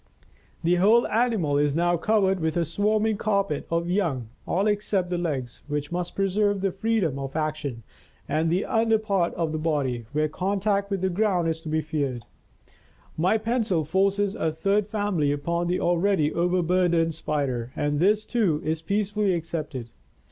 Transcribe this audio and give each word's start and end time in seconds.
The 0.63 0.77
whole 0.77 1.05
animal 1.05 1.59
is 1.59 1.75
now 1.75 1.95
covered 1.95 2.39
with 2.39 2.57
a 2.57 2.65
swarming 2.65 3.17
carpet 3.17 3.67
of 3.69 3.87
young, 3.87 4.29
all 4.47 4.65
except 4.65 5.11
the 5.11 5.17
legs, 5.19 5.61
which 5.67 5.91
must 5.91 6.15
preserve 6.15 6.61
their 6.61 6.71
freedom 6.71 7.19
of 7.19 7.35
action, 7.35 7.83
and 8.27 8.49
the 8.49 8.65
under 8.65 8.97
part 8.97 9.31
of 9.35 9.51
the 9.51 9.59
body, 9.59 10.07
where 10.11 10.27
contact 10.27 10.89
with 10.89 11.01
the 11.01 11.09
ground 11.09 11.49
is 11.49 11.61
to 11.61 11.69
be 11.69 11.81
feared. 11.81 12.23
My 13.15 13.37
pencil 13.37 13.83
forces 13.85 14.33
a 14.33 14.51
third 14.51 14.87
family 14.87 15.31
upon 15.31 15.67
the 15.67 15.79
already 15.79 16.33
overburdened 16.33 17.13
Spider, 17.13 17.71
and 17.75 17.99
this, 17.99 18.25
too, 18.25 18.59
is 18.65 18.81
peacefully 18.81 19.35
accepted. 19.35 19.91